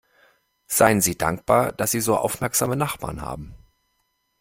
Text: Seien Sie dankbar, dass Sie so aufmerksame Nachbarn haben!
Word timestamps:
Seien 0.65 0.99
Sie 0.99 1.15
dankbar, 1.15 1.73
dass 1.73 1.91
Sie 1.91 1.99
so 2.01 2.17
aufmerksame 2.17 2.75
Nachbarn 2.75 3.21
haben! 3.21 3.53